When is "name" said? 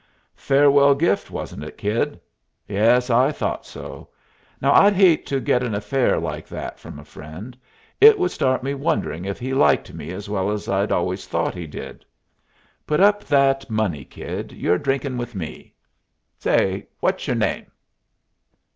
17.35-17.67